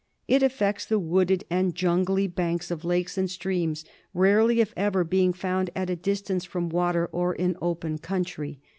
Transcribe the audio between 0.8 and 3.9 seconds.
the wooded and jungly banks of lakes and streams,